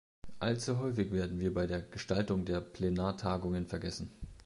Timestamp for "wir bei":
1.39-1.67